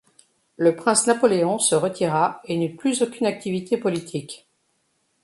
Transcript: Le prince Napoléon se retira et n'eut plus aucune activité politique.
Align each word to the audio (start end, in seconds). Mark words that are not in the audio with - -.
Le 0.57 0.75
prince 0.75 1.05
Napoléon 1.05 1.59
se 1.59 1.75
retira 1.75 2.41
et 2.45 2.57
n'eut 2.57 2.75
plus 2.75 3.03
aucune 3.03 3.27
activité 3.27 3.77
politique. 3.77 4.49